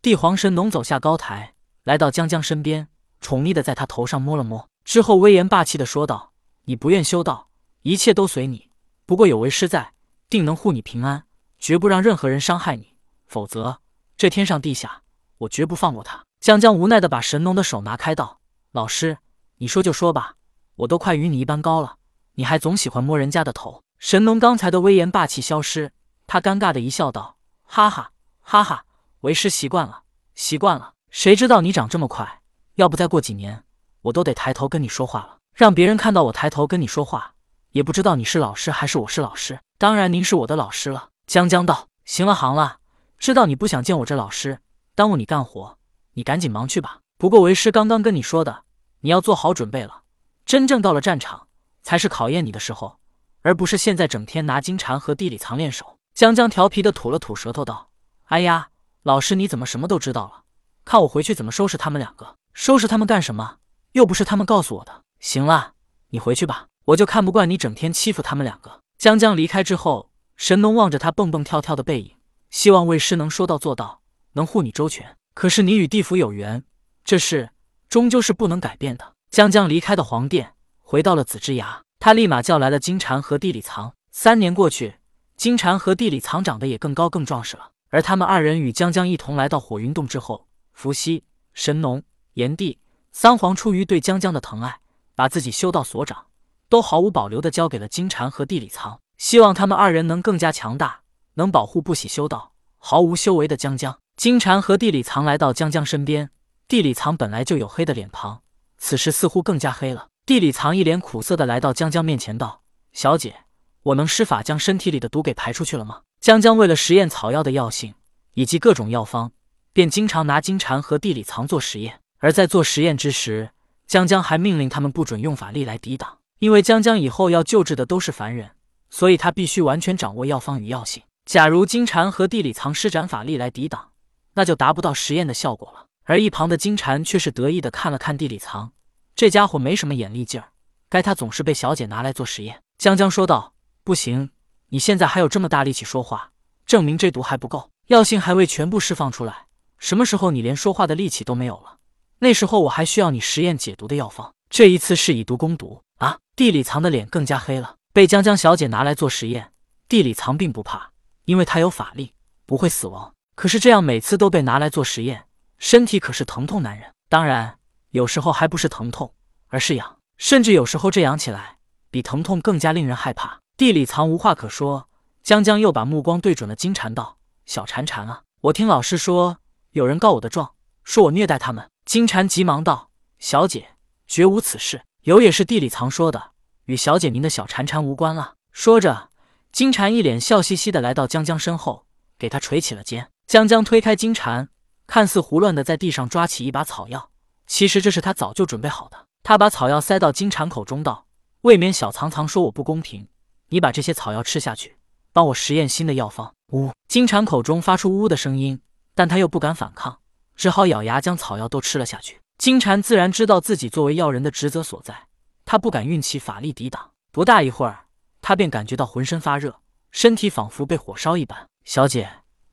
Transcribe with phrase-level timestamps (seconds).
[0.00, 2.86] 帝皇神农走下高台，来到江江身边，
[3.20, 6.32] 宠溺的在他头上摸了摸，之后威严霸气的说道
[6.66, 7.48] ：“你不愿修道，
[7.82, 8.70] 一切都随你。
[9.04, 9.94] 不过有为师在，
[10.30, 11.24] 定能护你平安，
[11.58, 12.94] 绝不让任何人伤害你。
[13.26, 13.80] 否则，
[14.16, 15.02] 这天上地下，
[15.38, 18.38] 我绝不放过他。”江江无奈的把神农的手拿开，道
[18.70, 19.18] ：“老师，
[19.56, 20.36] 你说就说吧，
[20.76, 21.96] 我都快与你一般高了，
[22.34, 25.90] 你还总喜欢摸人家的头。”神农刚才的威严霸气消失，
[26.28, 27.36] 他尴尬的一笑，道
[27.66, 28.84] ：“哈哈哈哈，
[29.20, 30.02] 为师习惯了，
[30.36, 30.94] 习惯了。
[31.10, 32.40] 谁知道你长这么快，
[32.74, 33.64] 要不再过几年，
[34.02, 35.38] 我都得抬头跟你说话了。
[35.52, 37.34] 让别人看到我抬头跟你说话，
[37.72, 39.58] 也不知道你是老师还是我是老师。
[39.76, 42.78] 当然，您是我的老师了。”江江道：“行了行了，
[43.18, 44.60] 知道你不想见我这老师，
[44.94, 45.76] 耽误你干活。”
[46.14, 47.00] 你赶紧忙去吧。
[47.16, 48.62] 不过为师刚刚跟你说的，
[49.00, 50.02] 你要做好准备了。
[50.46, 51.48] 真正到了战场，
[51.82, 52.98] 才是考验你的时候，
[53.42, 55.98] 而不是现在整天拿金蝉和地里藏练手。
[56.14, 57.90] 江江调皮的吐了吐舌头，道
[58.26, 58.70] ：“哎呀，
[59.02, 60.42] 老师你怎么什么都知道了？
[60.84, 62.36] 看我回去怎么收拾他们两个？
[62.52, 63.58] 收拾他们干什么？
[63.92, 65.02] 又不是他们告诉我的。
[65.20, 65.74] 行了，
[66.08, 66.66] 你回去吧。
[66.86, 72.16] 我就看不惯你整天欺负他们两个。”江江离开之后，神农望着他蹦蹦跳跳的背影，
[72.50, 74.00] 希望为师能说到做到，
[74.32, 75.16] 能护你周全。
[75.34, 76.64] 可是你与地府有缘，
[77.04, 77.50] 这事
[77.88, 79.14] 终究是不能改变的。
[79.30, 83.94] 江江离开的皇殿，回到了紫之崖，他立马叫来了金蝉和地里藏。
[84.10, 84.96] 三年过去，
[85.36, 87.70] 金蝉和地里藏长得也更高更壮实了。
[87.90, 92.02] 而他们二人与江江一同来到火云洞之后，伏羲、神农、
[92.34, 92.78] 炎帝、
[93.12, 94.80] 三皇出于对江江的疼爱，
[95.14, 96.26] 把自己修道所长
[96.68, 101.00] 都毫无保留的交给了金蝉和地里藏，希望他们二人能更加强大，
[101.34, 103.98] 能保护不喜修道、毫无修为的江江。
[104.16, 106.30] 金蝉和地里藏来到江江身边，
[106.66, 108.42] 地里藏本来就有黑的脸庞，
[108.76, 110.08] 此时似乎更加黑了。
[110.26, 113.44] 地里藏一脸苦涩的来到江江面前，道：“小姐，
[113.84, 117.94] 我能施法将身体里的毒给排出去了吗？”江江为了实验草药的药性
[118.34, 119.32] 以及各种药方，
[119.72, 122.00] 便经常拿金蝉和地里藏做实验。
[122.18, 123.50] 而在做实验之时，
[123.86, 128.50] 江江还命令他们不准用法力来抵挡，因为江江以后要救治的都是凡人，
[128.90, 131.02] 所以他必须完全掌握药方与药性。
[131.24, 133.90] 假如金蝉和地里藏施展法力来抵挡，
[134.34, 135.86] 那就达不到实验的效果了。
[136.04, 138.72] 而一旁的金蝉却是得意的看了看地里藏，
[139.14, 140.48] 这家伙没什么眼力劲儿，
[140.88, 142.62] 该他总是被小姐拿来做实验。
[142.78, 143.54] 江江说道
[143.84, 144.30] ：“不行，
[144.70, 146.30] 你现在还有这么大力气说话，
[146.66, 149.46] 证明这毒还不够，药性还未全部释放出来。
[149.78, 151.78] 什么时候你连说话的力气都没有了？
[152.18, 154.32] 那时候我还需要你实验解毒的药方。
[154.50, 157.76] 这一次是以毒攻毒啊！”地里藏的脸更加黑了。
[157.92, 159.52] 被江江小姐拿来做实验，
[159.88, 160.90] 地里藏并不怕，
[161.24, 162.14] 因为他有法力，
[162.46, 163.14] 不会死亡。
[163.34, 165.26] 可是这样每次都被拿来做实验，
[165.58, 166.92] 身体可是疼痛难忍。
[167.08, 167.58] 当然，
[167.90, 169.12] 有时候还不是疼痛，
[169.48, 171.58] 而是痒，甚至有时候这痒起来
[171.90, 173.40] 比疼痛更加令人害怕。
[173.58, 174.88] 地里藏无话可说，
[175.24, 179.38] 江江又把目光对准了金蝉，道：“小蝉蝉啊，我听老师说
[179.72, 180.52] 有人告我的状，
[180.84, 183.70] 说我虐待他们。”金蝉急忙道：“小姐，
[184.06, 186.30] 绝无此事，有也是地里藏说的，
[186.66, 189.10] 与小姐您的小蝉蝉无关了。”说着，
[189.50, 191.84] 金蝉一脸笑嘻嘻的来到江江身后，
[192.16, 193.10] 给他捶起了肩。
[193.26, 194.48] 江江推开金蝉，
[194.86, 197.10] 看似胡乱的在地上抓起一把草药，
[197.48, 199.06] 其实这是他早就准备好的。
[199.24, 201.08] 他把草药塞到金蝉口中，道
[201.42, 203.08] ：“未免小藏藏说我不公平，
[203.48, 204.76] 你把这些草药吃下去，
[205.12, 206.72] 帮我实验新的药方。”呜！
[206.88, 208.60] 金蝉口中发出呜的声音，
[208.94, 210.00] 但他又不敢反抗，
[210.34, 212.20] 只好咬牙将草药都吃了下去。
[212.38, 215.08] 金蝉自然知道自己作为药人的职责所在，
[215.44, 216.92] 他不敢运起法力抵挡。
[217.12, 217.86] 不大一会儿，
[218.22, 219.60] 他便感觉到浑身发热，
[219.90, 221.46] 身体仿佛被火烧一般。
[221.64, 222.10] 小姐。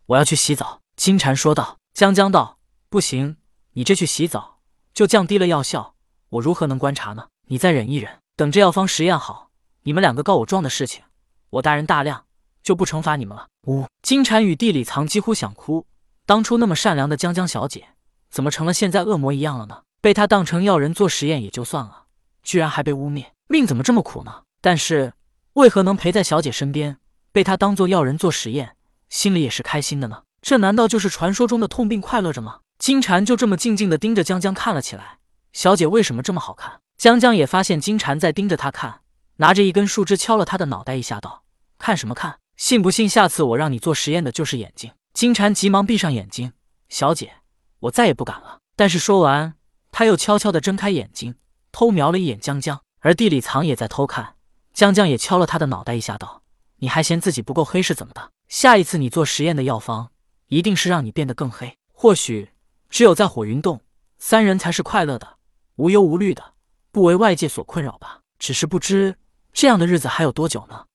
[0.08, 1.78] 我要去洗澡。”金蝉说道。
[1.94, 3.38] 江江道：“不行，
[3.72, 4.60] 你这去洗澡
[4.94, 5.96] 就降低了药效，
[6.28, 7.28] 我如何能观察呢？
[7.48, 9.50] 你再忍一忍，等这药方实验好，
[9.88, 11.04] 你们两个告我状的事情，
[11.52, 12.26] 我大人大量，
[12.64, 13.86] 就不惩罚你们了。”呜！
[14.02, 15.86] 金蝉与地里藏几乎想哭。
[16.26, 17.90] 当初那么善良的江江小姐，
[18.32, 19.84] 怎么成了现在恶魔一样了呢？
[20.02, 22.06] 被他当成药人做实验也就算了，
[22.42, 24.42] 居然还被污蔑，命怎么这么苦呢？
[24.60, 25.14] 但是
[25.54, 26.98] 为何能陪在小姐身边，
[27.32, 28.76] 被他当做药人做实验？
[29.10, 32.62] 心里也是开心的呢，这难道就是传说中的痛并快乐着吗？
[32.80, 35.20] 金蝉就这么静静的盯着江江看了起来。
[35.54, 36.82] 小姐为什么这么好看？
[36.98, 39.02] 江江也发现金蝉在盯着他看，
[39.38, 41.44] 拿着一根树枝敲了他的脑袋一下，道
[41.78, 42.40] ：“看什么看？
[42.56, 46.54] 信不信下次我让你做实验的就是眼睛？”金蝉急忙闭上眼睛。
[46.90, 47.36] 小姐，
[47.80, 48.60] 我再也不敢了。
[48.76, 49.56] 但是说完，
[49.92, 51.36] 他又悄悄地睁开眼睛，
[51.72, 54.36] 偷瞄了一眼江江，而地里藏也在偷看。
[54.74, 56.44] 江江也敲了他的脑袋一下，道
[56.80, 60.12] ：“你还嫌自己不够黑是怎么的？”下一次你做实验的药方，
[60.48, 61.78] 一定是让你变得更黑。
[61.92, 62.52] 或许
[62.90, 63.82] 只有在火云洞，
[64.18, 65.38] 三人才是快乐的，
[65.78, 66.54] 无忧无虑的，
[66.92, 68.22] 不为外界所困扰吧。
[68.38, 69.18] 只是不知
[69.56, 70.86] 这样的日子还有多久呢？